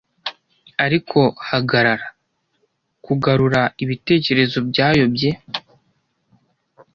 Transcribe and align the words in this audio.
Ariko 0.85 1.19
hagarara! 1.47 2.07
kugarura 3.05 3.61
ibitekerezo 3.83 4.57
byayobye 4.69 5.31